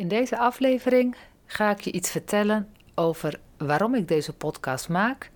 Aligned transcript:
In 0.00 0.08
deze 0.08 0.38
aflevering 0.38 1.16
ga 1.46 1.70
ik 1.70 1.80
je 1.80 1.92
iets 1.92 2.10
vertellen 2.10 2.68
over 2.94 3.40
waarom 3.58 3.94
ik 3.94 4.08
deze 4.08 4.32
podcast 4.32 4.88
maak 4.88 5.30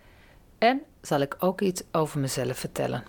en 0.58 0.82
zal 1.00 1.20
ik 1.20 1.36
ook 1.38 1.60
iets 1.60 1.82
over 1.92 2.20
mezelf 2.20 2.58
vertellen. 2.58 3.04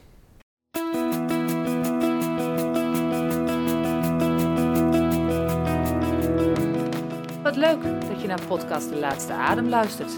Wat 7.44 7.56
leuk 7.56 7.84
dat 8.08 8.22
je 8.22 8.28
naar 8.28 8.46
podcast 8.48 8.90
De 8.90 8.96
Laatste 8.96 9.34
Adem 9.34 9.70
luistert. 9.70 10.14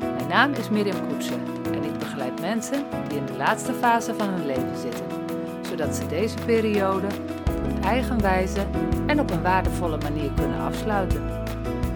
Mijn 0.00 0.28
naam 0.28 0.52
is 0.52 0.70
Mirjam 0.70 1.08
Koetsen 1.08 1.40
en 1.64 1.84
ik 1.84 1.98
begeleid 1.98 2.40
mensen 2.40 2.84
die 3.08 3.18
in 3.18 3.26
de 3.26 3.36
laatste 3.36 3.72
fase 3.72 4.14
van 4.14 4.28
hun 4.28 4.46
leven 4.46 4.76
zitten, 4.76 5.21
zodat 5.72 5.94
ze 5.94 6.06
deze 6.06 6.36
periode 6.46 7.06
op 7.48 7.62
hun 7.62 7.82
eigen 7.82 8.20
wijze 8.20 8.66
en 9.06 9.20
op 9.20 9.30
een 9.30 9.42
waardevolle 9.42 9.98
manier 9.98 10.30
kunnen 10.36 10.60
afsluiten. 10.60 11.22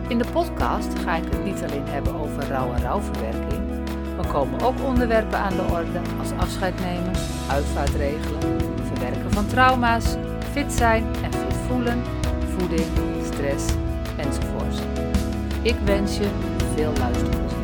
In 0.09 0.19
de 0.19 0.25
podcast 0.33 0.99
ga 0.99 1.17
ik 1.17 1.25
het 1.25 1.45
niet 1.45 1.63
alleen 1.63 1.87
hebben 1.87 2.15
over 2.15 2.49
rouw 2.49 2.73
en 2.73 2.83
rouwverwerking, 2.83 3.61
maar 4.17 4.27
komen 4.27 4.61
ook 4.61 4.83
onderwerpen 4.85 5.39
aan 5.39 5.57
de 5.57 5.63
orde 5.63 6.01
als 6.19 6.31
afscheid 6.37 6.81
nemen, 6.81 7.13
uitvaartregelen, 7.51 8.41
verwerken 8.83 9.33
van 9.33 9.47
trauma's, 9.47 10.15
fit 10.53 10.73
zijn 10.73 11.05
en 11.23 11.33
fit 11.33 11.57
voelen, 11.69 12.03
voeding, 12.57 12.89
stress 13.25 13.65
enzovoort. 14.17 14.83
Ik 15.63 15.77
wens 15.85 16.17
je 16.17 16.29
veel 16.75 16.93
luisterplezier. 16.99 17.56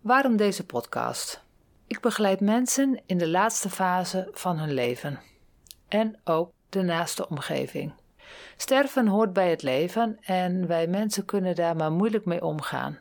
Waarom 0.00 0.36
deze 0.36 0.66
podcast? 0.66 1.42
Ik 1.86 2.00
begeleid 2.00 2.40
mensen 2.40 3.00
in 3.06 3.18
de 3.18 3.28
laatste 3.28 3.70
fase 3.70 4.28
van 4.32 4.58
hun 4.58 4.72
leven 4.72 5.20
en 5.88 6.20
ook 6.24 6.52
de 6.68 6.82
naaste 6.82 7.28
omgeving. 7.28 7.92
Sterven 8.56 9.06
hoort 9.06 9.32
bij 9.32 9.50
het 9.50 9.62
leven 9.62 10.18
en 10.20 10.66
wij 10.66 10.86
mensen 10.86 11.24
kunnen 11.24 11.54
daar 11.54 11.76
maar 11.76 11.92
moeilijk 11.92 12.24
mee 12.24 12.42
omgaan. 12.42 12.98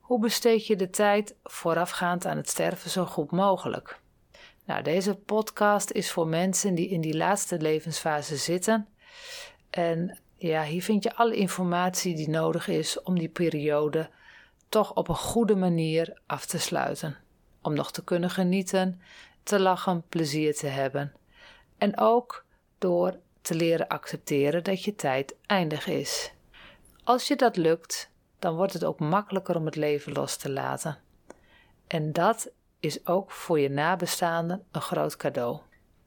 Hoe 0.00 0.20
besteed 0.20 0.66
je 0.66 0.76
de 0.76 0.90
tijd 0.90 1.34
voorafgaand 1.44 2.26
aan 2.26 2.36
het 2.36 2.48
sterven 2.48 2.90
zo 2.90 3.04
goed 3.04 3.30
mogelijk? 3.30 4.00
Nou, 4.64 4.82
deze 4.82 5.14
podcast 5.14 5.90
is 5.90 6.10
voor 6.10 6.26
mensen 6.26 6.74
die 6.74 6.88
in 6.88 7.00
die 7.00 7.16
laatste 7.16 7.60
levensfase 7.60 8.36
zitten. 8.36 8.88
En 9.70 10.18
ja, 10.36 10.64
hier 10.64 10.82
vind 10.82 11.02
je 11.02 11.14
alle 11.14 11.36
informatie 11.36 12.14
die 12.14 12.28
nodig 12.28 12.68
is 12.68 13.02
om 13.02 13.18
die 13.18 13.28
periode 13.28 14.10
toch 14.72 14.94
op 14.94 15.08
een 15.08 15.16
goede 15.16 15.56
manier 15.56 16.20
af 16.26 16.46
te 16.46 16.58
sluiten. 16.58 17.16
Om 17.62 17.74
nog 17.74 17.92
te 17.92 18.04
kunnen 18.04 18.30
genieten, 18.30 19.00
te 19.42 19.60
lachen, 19.60 20.04
plezier 20.08 20.54
te 20.54 20.66
hebben. 20.66 21.12
En 21.78 21.98
ook 21.98 22.44
door 22.78 23.18
te 23.42 23.54
leren 23.54 23.88
accepteren 23.88 24.64
dat 24.64 24.84
je 24.84 24.94
tijd 24.94 25.34
eindig 25.46 25.86
is. 25.86 26.32
Als 27.04 27.28
je 27.28 27.36
dat 27.36 27.56
lukt, 27.56 28.10
dan 28.38 28.54
wordt 28.54 28.72
het 28.72 28.84
ook 28.84 28.98
makkelijker 28.98 29.56
om 29.56 29.64
het 29.64 29.76
leven 29.76 30.12
los 30.12 30.36
te 30.36 30.50
laten. 30.50 30.98
En 31.86 32.12
dat 32.12 32.50
is 32.80 33.06
ook 33.06 33.30
voor 33.30 33.60
je 33.60 33.70
nabestaanden 33.70 34.64
een 34.70 34.80
groot 34.80 35.16
cadeau. 35.16 35.60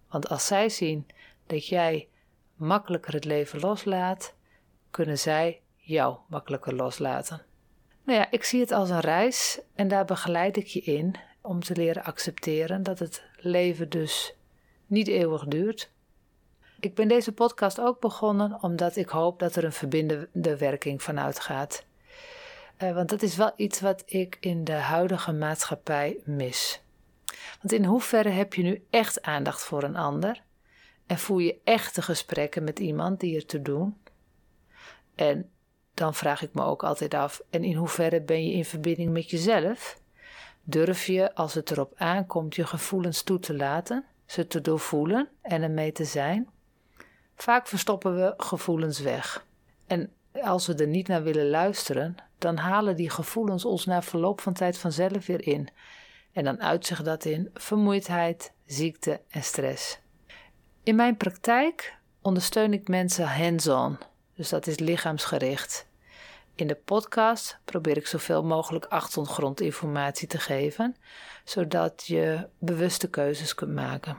Want 0.10 0.30
als 0.30 0.46
zij 0.46 0.70
zien 0.70 1.08
dat 1.48 1.68
jij 1.68 2.08
makkelijker 2.56 3.14
het 3.14 3.26
leven 3.26 3.60
loslaat, 3.60 4.34
kunnen 4.92 5.20
zij 5.20 5.62
jou 5.76 6.18
makkelijker 6.28 6.76
loslaten. 6.76 7.46
Nou 8.06 8.20
ja, 8.20 8.32
ik 8.32 8.44
zie 8.44 8.60
het 8.60 8.72
als 8.72 8.90
een 8.90 9.00
reis 9.00 9.60
en 9.76 9.88
daar 9.88 10.06
begeleid 10.06 10.58
ik 10.58 10.68
je 10.68 10.82
in 10.82 11.16
om 11.42 11.64
te 11.64 11.76
leren 11.76 12.04
accepteren 12.04 12.84
dat 12.84 13.00
het 13.00 13.24
leven 13.38 13.90
dus 13.90 14.34
niet 14.86 15.08
eeuwig 15.08 15.46
duurt. 15.46 15.92
Ik 16.80 16.96
ben 16.96 17.08
deze 17.08 17.32
podcast 17.32 17.80
ook 17.80 18.00
begonnen 18.00 18.64
omdat 18.64 18.96
ik 18.96 19.10
hoop 19.10 19.40
dat 19.40 19.56
er 19.56 19.64
een 19.64 19.74
verbindende 19.74 20.58
werking 20.58 21.04
vanuit 21.04 21.40
gaat. 21.40 21.86
Uh, 22.84 22.94
want 22.94 23.10
dat 23.10 23.22
is 23.22 23.36
wel 23.36 23.52
iets 23.56 23.82
wat 23.82 24.04
ik 24.06 24.38
in 24.40 24.64
de 24.64 24.74
huidige 24.74 25.32
maatschappij 25.32 26.18
mis. 26.24 26.82
Want 27.62 27.74
in 27.74 27.86
hoeverre 27.86 28.30
heb 28.30 28.54
je 28.54 28.64
nu 28.64 28.86
echt 28.90 29.22
aandacht 29.22 29.62
voor 29.64 29.84
een 29.84 29.96
ander? 29.96 30.42
En 31.06 31.18
voer 31.18 31.42
je 31.42 31.60
echte 31.64 32.02
gesprekken 32.02 32.64
met 32.64 32.80
iemand 32.80 33.20
die 33.20 33.36
er 33.36 33.46
te 33.46 33.62
doen? 33.62 33.98
En 35.16 35.50
dan 35.96 36.14
vraag 36.14 36.42
ik 36.42 36.54
me 36.54 36.64
ook 36.64 36.84
altijd 36.84 37.14
af: 37.14 37.42
en 37.50 37.64
in 37.64 37.76
hoeverre 37.76 38.22
ben 38.22 38.48
je 38.48 38.54
in 38.54 38.66
verbinding 38.66 39.12
met 39.12 39.30
jezelf? 39.30 40.00
Durf 40.64 41.06
je, 41.06 41.36
als 41.36 41.54
het 41.54 41.72
erop 41.72 41.94
aankomt, 41.96 42.56
je 42.56 42.66
gevoelens 42.66 43.22
toe 43.22 43.40
te 43.40 43.56
laten, 43.56 44.06
ze 44.26 44.48
te 44.48 44.62
doorvoelen 44.62 45.30
en 45.42 45.62
ermee 45.62 45.92
te 45.92 46.06
zijn? 46.06 46.50
Vaak 47.36 47.68
verstoppen 47.68 48.16
we 48.16 48.34
gevoelens 48.38 49.00
weg. 49.00 49.46
En 49.88 50.12
als 50.42 50.68
we 50.68 50.76
er 50.76 50.88
niet 50.88 51.08
naar 51.08 51.24
willen 51.24 51.50
luisteren, 51.50 52.16
dan 52.38 52.58
halen 52.58 52.96
die 52.96 53.10
gevoelens 53.10 53.66
ons 53.66 53.86
na 53.86 54.02
verloop 54.02 54.42
van 54.42 54.54
tijd 54.54 54.78
vanzelf 54.78 55.26
weer 55.26 55.48
in. 55.48 55.70
En 56.34 56.44
dan 56.44 56.62
uit 56.62 56.86
zich 56.86 57.04
dat 57.04 57.26
in 57.26 57.50
vermoeidheid, 57.54 58.54
ziekte 58.66 59.22
en 59.30 59.44
stress. 59.44 60.00
In 60.84 60.96
mijn 60.96 61.18
praktijk 61.18 61.98
ondersteun 62.22 62.74
ik 62.74 62.88
mensen 62.88 63.28
hands-on, 63.28 63.98
dus 64.36 64.50
dat 64.50 64.68
is 64.68 64.80
lichaamsgericht. 64.80 65.88
In 66.56 66.68
de 66.68 66.76
podcast 66.76 67.58
probeer 67.66 67.98
ik 67.98 68.08
zoveel 68.08 68.44
mogelijk 68.44 68.86
achtergrondinformatie 68.86 70.28
te 70.28 70.40
geven, 70.40 70.96
zodat 71.44 72.04
je 72.06 72.48
bewuste 72.60 73.10
keuzes 73.10 73.56
kunt 73.56 73.74
maken. 73.74 74.18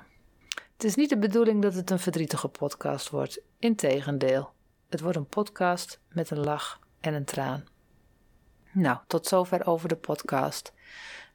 Het 0.73 0.85
is 0.85 0.95
niet 0.95 1.09
de 1.09 1.19
bedoeling 1.19 1.63
dat 1.63 1.75
het 1.75 1.91
een 1.91 1.99
verdrietige 1.99 2.49
podcast 2.49 3.11
wordt. 3.11 3.41
Integendeel, 3.59 4.51
het 4.89 5.01
wordt 5.01 5.17
een 5.17 5.27
podcast 5.27 6.01
met 6.09 6.31
een 6.31 6.41
lach 6.41 6.81
en 7.01 7.15
een 7.15 7.25
traan. 7.25 7.65
Nou, 8.73 8.99
tot 9.07 9.27
zover 9.27 9.67
over 9.67 9.89
de 9.89 9.97
podcast. 9.97 10.73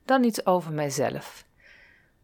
Dan 0.06 0.24
iets 0.24 0.46
over 0.46 0.74
mijzelf. 0.74 1.46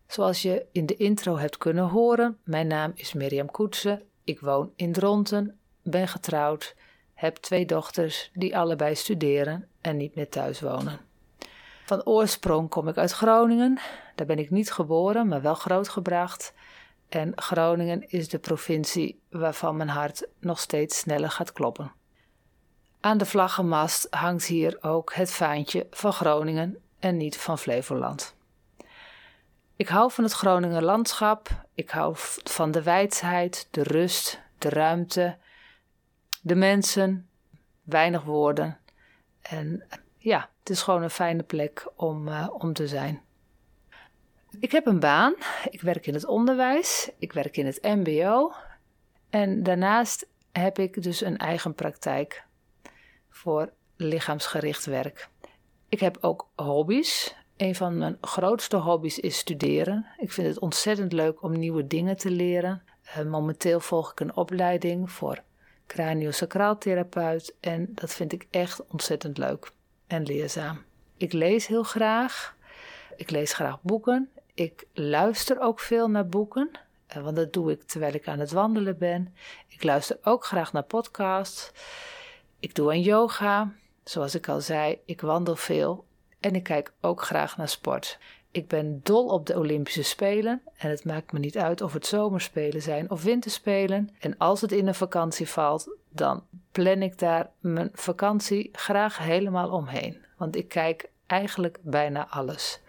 Zoals 0.07 0.41
je 0.41 0.66
in 0.72 0.85
de 0.85 0.95
intro 0.95 1.38
hebt 1.38 1.57
kunnen 1.57 1.88
horen, 1.88 2.38
mijn 2.44 2.68
naam 2.68 2.91
is 2.95 3.13
Mirjam 3.13 3.51
Koetsen. 3.51 4.01
Ik 4.24 4.39
woon 4.39 4.72
in 4.75 4.91
Dronten, 4.91 5.59
ben 5.89 6.07
getrouwd, 6.07 6.75
heb 7.13 7.35
twee 7.35 7.65
dochters 7.65 8.31
die 8.33 8.57
allebei 8.57 8.95
studeren 8.95 9.67
en 9.81 9.97
niet 9.97 10.15
meer 10.15 10.29
thuis 10.29 10.61
wonen. 10.61 10.99
Van 11.85 12.05
oorsprong 12.05 12.69
kom 12.69 12.87
ik 12.87 12.97
uit 12.97 13.11
Groningen. 13.11 13.79
Daar 14.15 14.27
ben 14.27 14.39
ik 14.39 14.49
niet 14.49 14.71
geboren, 14.71 15.27
maar 15.27 15.41
wel 15.41 15.53
grootgebracht. 15.53 16.53
En 17.09 17.31
Groningen 17.35 18.09
is 18.09 18.29
de 18.29 18.39
provincie 18.39 19.19
waarvan 19.29 19.77
mijn 19.77 19.89
hart 19.89 20.27
nog 20.39 20.59
steeds 20.59 20.97
sneller 20.97 21.31
gaat 21.31 21.51
kloppen. 21.51 21.91
Aan 22.99 23.17
de 23.17 23.25
vlaggenmast 23.25 24.07
hangt 24.09 24.45
hier 24.45 24.77
ook 24.81 25.13
het 25.13 25.31
vaantje 25.31 25.87
van 25.91 26.13
Groningen 26.13 26.77
en 26.99 27.17
niet 27.17 27.37
van 27.37 27.57
Flevoland. 27.57 28.35
Ik 29.75 29.87
hou 29.87 30.11
van 30.11 30.23
het 30.23 30.33
Groninger 30.33 30.83
landschap. 30.83 31.49
Ik 31.73 31.89
hou 31.89 32.13
van 32.43 32.71
de 32.71 32.83
wijsheid, 32.83 33.67
de 33.71 33.83
rust, 33.83 34.41
de 34.57 34.69
ruimte, 34.69 35.37
de 36.47 36.55
mensen, 36.55 37.29
weinig 37.83 38.23
woorden. 38.23 38.77
En 39.41 39.83
ja, 40.17 40.49
het 40.59 40.69
is 40.69 40.81
gewoon 40.81 41.03
een 41.03 41.09
fijne 41.09 41.43
plek 41.43 41.87
om, 41.95 42.27
uh, 42.27 42.47
om 42.51 42.73
te 42.73 42.87
zijn. 42.87 43.21
Ik 44.59 44.71
heb 44.71 44.85
een 44.85 44.99
baan. 44.99 45.35
Ik 45.69 45.81
werk 45.81 46.07
in 46.07 46.13
het 46.13 46.25
onderwijs. 46.25 47.11
Ik 47.17 47.33
werk 47.33 47.57
in 47.57 47.65
het 47.65 47.81
MBO. 47.81 48.53
En 49.29 49.63
daarnaast 49.63 50.27
heb 50.51 50.79
ik 50.79 51.03
dus 51.03 51.21
een 51.21 51.37
eigen 51.37 51.73
praktijk 51.73 52.45
voor 53.29 53.71
lichaamsgericht 53.95 54.85
werk. 54.85 55.29
Ik 55.89 55.99
heb 55.99 56.17
ook 56.21 56.49
hobby's. 56.55 57.35
Een 57.57 57.75
van 57.75 57.97
mijn 57.97 58.17
grootste 58.21 58.77
hobby's 58.77 59.17
is 59.17 59.37
studeren. 59.37 60.05
Ik 60.17 60.31
vind 60.31 60.47
het 60.47 60.59
ontzettend 60.59 61.13
leuk 61.13 61.43
om 61.43 61.59
nieuwe 61.59 61.87
dingen 61.87 62.17
te 62.17 62.29
leren. 62.29 62.83
Uh, 63.17 63.25
momenteel 63.25 63.79
volg 63.79 64.11
ik 64.11 64.19
een 64.19 64.35
opleiding 64.35 65.11
voor 65.11 65.43
craniosacraaltherapeut 65.88 67.56
en 67.60 67.88
dat 67.89 68.13
vind 68.13 68.34
ik 68.34 68.48
echt 68.50 68.88
ontzettend 68.88 69.38
leuk 69.38 69.72
en 70.07 70.24
leerzaam. 70.24 70.84
Ik 71.18 71.34
lees 71.34 71.68
heel 71.68 71.84
graag. 71.84 72.56
Ik 73.16 73.30
lees 73.30 73.54
graag 73.54 73.81
boeken. 73.81 74.30
Ik 74.54 74.88
luister 74.94 75.60
ook 75.60 75.80
veel 75.80 76.10
naar 76.10 76.28
boeken, 76.28 76.69
eh, 77.07 77.24
want 77.24 77.36
dat 77.36 77.54
doe 77.54 77.72
ik 77.72 77.84
terwijl 77.84 78.13
ik 78.13 78.28
aan 78.28 78.39
het 78.39 78.51
wandelen 78.51 78.98
ben. 78.98 79.36
Ik 79.68 79.84
luister 79.84 80.18
ook 80.24 80.45
graag 80.45 80.74
naar 80.74 80.84
podcasts. 80.84 81.72
Ik 82.60 82.75
doe 82.75 82.89
aan 82.89 83.01
yoga. 83.01 83.74
Zoals 84.04 84.36
ik 84.36 84.48
al 84.48 84.62
zei, 84.62 85.00
ik 85.06 85.22
wandel 85.22 85.56
veel 85.56 86.06
en 86.39 86.56
ik 86.56 86.63
kijk 86.63 86.94
ook 87.01 87.22
graag 87.22 87.57
naar 87.57 87.69
sport. 87.69 88.19
Ik 88.57 88.68
ben 88.68 89.00
dol 89.04 89.25
op 89.25 89.45
de 89.45 89.57
Olympische 89.57 90.04
Spelen 90.04 90.62
en 90.77 90.89
het 90.89 91.06
maakt 91.06 91.31
me 91.31 91.39
niet 91.39 91.57
uit 91.57 91.81
of 91.81 91.94
het 91.94 92.06
zomerspelen 92.06 92.81
zijn 92.81 93.12
of 93.12 93.24
winterspelen. 93.24 94.09
En 94.19 94.38
als 94.38 94.62
het 94.62 94.71
in 94.71 94.88
een 94.88 94.95
vakantie 94.95 95.48
valt, 95.48 95.95
dan 96.09 96.44
plan 96.71 97.01
ik 97.01 97.19
daar 97.19 97.50
mijn 97.59 97.89
vakantie 97.94 98.69
graag 98.71 99.18
helemaal 99.18 99.69
omheen. 99.69 100.18
Want 100.38 100.56
ik 100.56 100.68
kijk 100.68 101.09
eigenlijk 101.27 101.77
bijna 101.81 102.27
alles. 102.30 102.80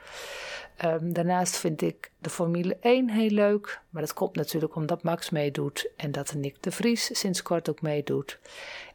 Ehm, 0.77 1.13
daarnaast 1.13 1.57
vind 1.57 1.83
ik 1.83 2.11
de 2.19 2.31
Formule 2.31 2.77
1 2.81 3.11
heel 3.11 3.31
leuk. 3.31 3.81
Maar 3.91 4.03
dat 4.03 4.15
komt 4.15 4.37
natuurlijk 4.37 4.75
omdat 4.75 5.03
Max 5.03 5.31
meedoet 5.31 5.91
en 5.97 6.13
dat 6.13 6.35
Nick 6.35 6.63
de 6.63 6.71
Vries 6.71 7.19
sinds 7.19 7.43
kort 7.43 7.71
ook 7.71 7.83
meedoet. 7.83 8.39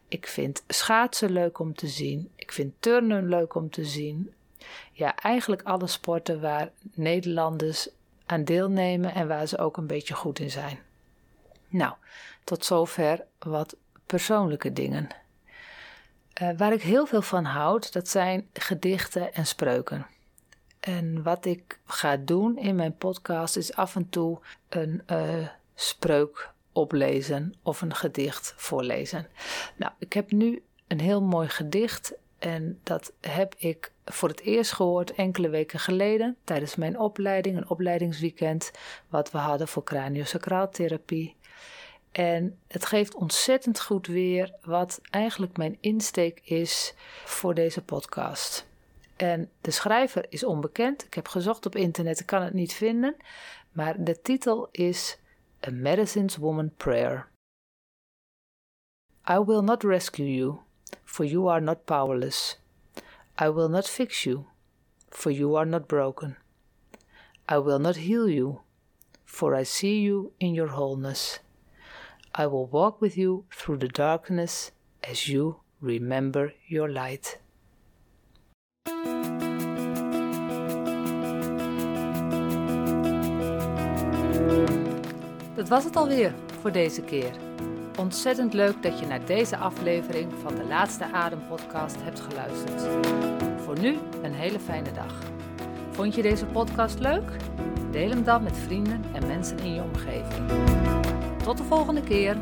Ik 0.07 0.27
vind 0.27 0.63
schaatsen 0.67 1.31
leuk 1.31 1.59
om 1.59 1.75
te 1.75 1.87
zien. 1.87 2.31
Ik 2.35 2.51
vind 2.51 2.73
turnen 2.79 3.29
leuk 3.29 3.55
om 3.55 3.69
te 3.69 3.85
zien. 3.85 4.33
Ja, 4.91 5.15
eigenlijk 5.15 5.61
alle 5.61 5.87
sporten 5.87 6.41
waar 6.41 6.69
Nederlanders 6.93 7.89
aan 8.25 8.43
deelnemen 8.43 9.13
en 9.13 9.27
waar 9.27 9.47
ze 9.47 9.57
ook 9.57 9.77
een 9.77 9.87
beetje 9.87 10.13
goed 10.13 10.39
in 10.39 10.51
zijn. 10.51 10.79
Nou, 11.67 11.93
tot 12.43 12.65
zover 12.65 13.23
wat 13.39 13.75
persoonlijke 14.05 14.73
dingen. 14.73 15.07
Uh, 16.41 16.49
waar 16.57 16.73
ik 16.73 16.81
heel 16.81 17.05
veel 17.05 17.21
van 17.21 17.45
houd, 17.45 17.93
dat 17.93 18.07
zijn 18.07 18.47
gedichten 18.53 19.33
en 19.33 19.45
spreuken. 19.45 20.07
En 20.79 21.23
wat 21.23 21.45
ik 21.45 21.79
ga 21.85 22.17
doen 22.17 22.57
in 22.57 22.75
mijn 22.75 22.97
podcast 22.97 23.55
is 23.57 23.75
af 23.75 23.95
en 23.95 24.09
toe 24.09 24.39
een 24.69 25.03
uh, 25.11 25.47
spreuk 25.75 26.51
oplezen 26.71 27.55
of 27.61 27.81
een 27.81 27.95
gedicht 27.95 28.53
voorlezen. 28.57 29.27
Nou, 29.75 29.91
ik 29.97 30.13
heb 30.13 30.31
nu 30.31 30.63
een 30.87 30.99
heel 30.99 31.21
mooi 31.21 31.49
gedicht 31.49 32.13
en 32.39 32.79
dat 32.83 33.13
heb 33.21 33.55
ik 33.57 33.92
voor 34.05 34.29
het 34.29 34.41
eerst 34.41 34.71
gehoord 34.71 35.13
enkele 35.13 35.49
weken 35.49 35.79
geleden 35.79 36.37
tijdens 36.43 36.75
mijn 36.75 36.99
opleiding, 36.99 37.57
een 37.57 37.69
opleidingsweekend, 37.69 38.71
wat 39.09 39.31
we 39.31 39.37
hadden 39.37 39.67
voor 39.67 39.83
craniosacraaltherapie. 39.83 41.35
En 42.11 42.57
het 42.67 42.85
geeft 42.85 43.15
ontzettend 43.15 43.81
goed 43.81 44.07
weer 44.07 44.53
wat 44.61 45.01
eigenlijk 45.09 45.57
mijn 45.57 45.77
insteek 45.79 46.39
is 46.43 46.93
voor 47.25 47.53
deze 47.53 47.83
podcast. 47.83 48.67
En 49.15 49.49
de 49.61 49.71
schrijver 49.71 50.25
is 50.29 50.43
onbekend. 50.43 51.05
Ik 51.05 51.13
heb 51.13 51.27
gezocht 51.27 51.65
op 51.65 51.75
internet, 51.75 52.19
ik 52.19 52.25
kan 52.25 52.41
het 52.41 52.53
niet 52.53 52.73
vinden. 52.73 53.15
Maar 53.71 54.03
de 54.03 54.21
titel 54.21 54.67
is 54.71 55.17
A 55.67 55.71
Medicine's 55.71 56.37
Woman 56.37 56.71
Prayer. 56.77 57.31
I 59.29 59.39
will 59.39 59.61
not 59.61 59.83
rescue 59.83 60.35
you, 60.35 60.57
for 61.03 61.25
you 61.25 61.49
are 61.49 61.61
not 61.61 61.85
powerless. 61.85 62.62
I 63.37 63.49
will 63.49 63.67
not 63.67 63.87
fix 63.87 64.27
you, 64.27 64.45
for 65.09 65.31
you 65.31 65.55
are 65.55 65.65
not 65.65 65.87
broken. 65.87 66.37
I 67.49 67.57
will 67.57 67.79
not 67.79 67.95
heal 67.95 68.29
you, 68.29 68.61
for 69.25 69.55
I 69.55 69.63
see 69.63 70.01
you 70.01 70.33
in 70.39 70.53
your 70.53 70.67
wholeness. 70.67 71.39
I 72.35 72.45
will 72.45 72.67
walk 72.67 73.01
with 73.01 73.17
you 73.17 73.45
through 73.51 73.77
the 73.77 73.87
darkness 73.87 74.71
as 75.03 75.27
you 75.27 75.61
remember 75.81 76.53
your 76.67 76.87
light. 76.87 77.39
Dat 85.55 85.69
was 85.69 85.83
het 85.83 85.95
alweer 85.95 86.33
voor 86.61 86.71
deze 86.71 87.01
keer. 87.01 87.31
Ontzettend 87.97 88.53
leuk 88.53 88.83
dat 88.83 88.99
je 88.99 89.05
naar 89.05 89.25
deze 89.25 89.57
aflevering 89.57 90.33
van 90.41 90.55
de 90.55 90.63
Laatste 90.63 91.11
Adem 91.11 91.41
podcast 91.47 91.95
hebt 92.03 92.19
geluisterd. 92.19 92.81
Voor 93.63 93.79
nu 93.79 93.97
een 94.21 94.33
hele 94.33 94.59
fijne 94.59 94.91
dag. 94.91 95.19
Vond 95.91 96.15
je 96.15 96.21
deze 96.21 96.45
podcast 96.45 96.99
leuk? 96.99 97.31
Deel 97.91 98.09
hem 98.09 98.23
dan 98.23 98.43
met 98.43 98.57
vrienden 98.57 99.03
en 99.13 99.27
mensen 99.27 99.59
in 99.59 99.73
je 99.73 99.81
omgeving. 99.81 100.49
Tot 101.43 101.57
de 101.57 101.63
volgende 101.63 102.01
keer. 102.01 102.37